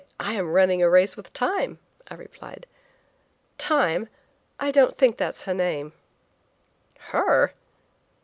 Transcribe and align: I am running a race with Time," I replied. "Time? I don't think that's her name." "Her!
I 0.19 0.33
am 0.33 0.49
running 0.49 0.81
a 0.81 0.89
race 0.89 1.15
with 1.15 1.31
Time," 1.31 1.77
I 2.09 2.15
replied. 2.15 2.65
"Time? 3.59 4.09
I 4.59 4.71
don't 4.71 4.97
think 4.97 5.15
that's 5.17 5.43
her 5.43 5.53
name." 5.53 5.93
"Her! 6.97 7.53